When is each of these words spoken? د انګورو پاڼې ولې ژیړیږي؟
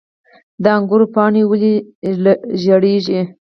د 0.63 0.65
انګورو 0.77 1.05
پاڼې 1.15 1.41
ولې 1.49 1.73
ژیړیږي؟ 2.61 3.21